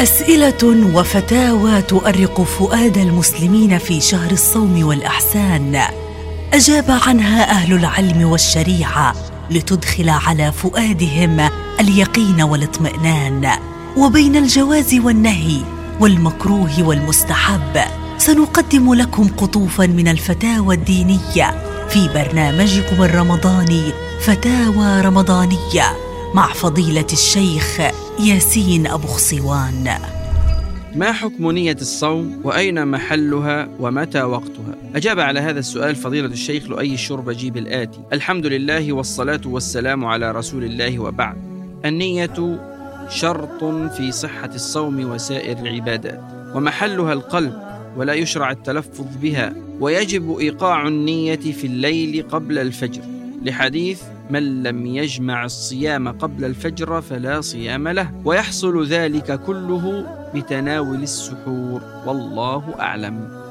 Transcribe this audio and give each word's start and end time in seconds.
أسئلة 0.00 0.92
وفتاوى 0.94 1.82
تؤرق 1.82 2.40
فؤاد 2.42 2.98
المسلمين 2.98 3.78
في 3.78 4.00
شهر 4.00 4.30
الصوم 4.30 4.86
والأحسان. 4.86 5.82
أجاب 6.52 6.84
عنها 7.06 7.50
أهل 7.50 7.72
العلم 7.72 8.28
والشريعة 8.28 9.14
لتدخل 9.50 10.08
على 10.08 10.52
فؤادهم 10.52 11.50
اليقين 11.80 12.42
والاطمئنان. 12.42 13.50
وبين 13.96 14.36
الجواز 14.36 14.94
والنهي 14.94 15.60
والمكروه 16.00 16.82
والمستحب 16.82 17.80
سنقدم 18.18 18.94
لكم 18.94 19.28
قطوفا 19.36 19.86
من 19.86 20.08
الفتاوى 20.08 20.74
الدينية 20.74 21.64
في 21.88 22.08
برنامجكم 22.14 23.02
الرمضاني 23.02 23.82
فتاوى 24.20 25.00
رمضانية. 25.00 26.05
مع 26.36 26.52
فضيلة 26.52 27.06
الشيخ 27.12 27.80
ياسين 28.20 28.86
أبو 28.86 29.06
خصوان 29.06 29.88
ما 30.94 31.12
حكم 31.12 31.50
نية 31.50 31.76
الصوم 31.80 32.40
وأين 32.44 32.88
محلها 32.88 33.68
ومتى 33.80 34.22
وقتها؟ 34.22 34.74
أجاب 34.94 35.20
على 35.20 35.40
هذا 35.40 35.58
السؤال 35.58 35.96
فضيلة 35.96 36.26
الشيخ 36.26 36.66
لؤي 36.66 36.94
الشربجي 36.94 37.50
بالآتي: 37.50 38.00
الحمد 38.12 38.46
لله 38.46 38.92
والصلاة 38.92 39.40
والسلام 39.46 40.04
على 40.04 40.32
رسول 40.32 40.64
الله 40.64 40.98
وبعد. 40.98 41.36
النية 41.84 42.58
شرط 43.08 43.64
في 43.96 44.12
صحة 44.12 44.50
الصوم 44.54 45.10
وسائر 45.10 45.58
العبادات، 45.58 46.20
ومحلها 46.54 47.12
القلب 47.12 47.54
ولا 47.96 48.14
يشرع 48.14 48.50
التلفظ 48.50 49.06
بها، 49.22 49.54
ويجب 49.80 50.38
إيقاع 50.38 50.88
النية 50.88 51.36
في 51.36 51.66
الليل 51.66 52.26
قبل 52.30 52.58
الفجر، 52.58 53.02
لحديث 53.46 54.02
من 54.30 54.62
لم 54.62 54.86
يجمع 54.86 55.44
الصيام 55.44 56.08
قبل 56.08 56.44
الفجر 56.44 57.00
فلا 57.00 57.40
صيام 57.40 57.88
له 57.88 58.10
ويحصل 58.24 58.86
ذلك 58.86 59.40
كله 59.40 60.06
بتناول 60.34 61.02
السحور. 61.02 61.82
والله 62.06 62.74
أعلم. 62.80 63.45